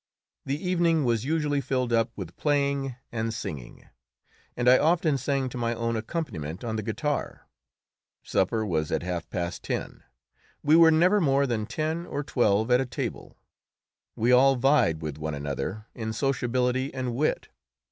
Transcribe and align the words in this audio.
The 0.47 0.57
evening 0.67 1.05
was 1.05 1.25
usually 1.25 1.61
filled 1.61 1.93
up 1.93 2.09
with 2.15 2.35
playing 2.35 2.95
and 3.11 3.31
singing, 3.31 3.87
and 4.57 4.67
I 4.67 4.79
often 4.79 5.15
sang 5.15 5.47
to 5.49 5.59
my 5.59 5.75
own 5.75 5.95
accompaniment 5.95 6.63
on 6.63 6.75
the 6.75 6.81
guitar. 6.81 7.47
Supper 8.23 8.65
was 8.65 8.91
at 8.91 9.03
half 9.03 9.29
past 9.29 9.61
ten; 9.61 10.01
we 10.63 10.75
were 10.75 10.89
never 10.89 11.21
more 11.21 11.45
than 11.45 11.67
ten 11.67 12.07
or 12.07 12.23
twelve 12.23 12.71
at 12.71 12.89
table. 12.89 13.37
We 14.15 14.31
all 14.31 14.55
vied 14.55 15.03
with 15.03 15.19
one 15.19 15.35
another 15.35 15.85
in 15.93 16.13
sociability 16.13 16.91
and 16.91 17.13
wit. 17.13 17.49